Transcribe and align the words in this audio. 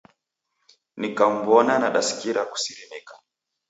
Nikamw'ona 0.99 1.73
nadasikira 1.81 2.41
kusirimika.. 2.51 3.13